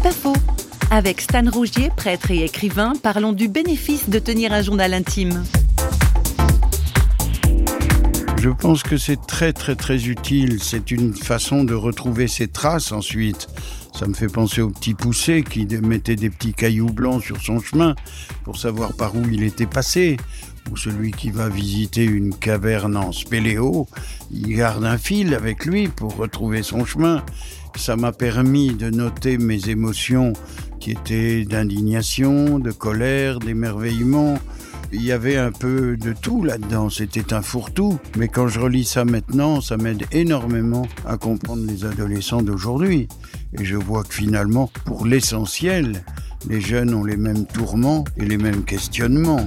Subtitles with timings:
[0.00, 0.32] Pas faux.
[0.90, 5.44] Avec Stan Rougier, prêtre et écrivain, parlons du bénéfice de tenir un journal intime.
[8.38, 10.62] Je pense que c'est très très très utile.
[10.62, 13.48] C'est une façon de retrouver ses traces ensuite.
[13.94, 17.60] Ça me fait penser au petit poussé qui mettait des petits cailloux blancs sur son
[17.60, 17.94] chemin
[18.44, 20.16] pour savoir par où il était passé.
[20.70, 23.88] Ou celui qui va visiter une caverne en spéléo,
[24.30, 27.24] il garde un fil avec lui pour retrouver son chemin.
[27.76, 30.32] Ça m'a permis de noter mes émotions
[30.80, 34.38] qui étaient d'indignation, de colère, d'émerveillement,
[34.94, 37.98] il y avait un peu de tout là-dedans, c'était un fourre-tout.
[38.18, 43.08] Mais quand je relis ça maintenant, ça m'aide énormément à comprendre les adolescents d'aujourd'hui.
[43.58, 46.04] Et je vois que finalement, pour l'essentiel,
[46.46, 49.46] les jeunes ont les mêmes tourments et les mêmes questionnements.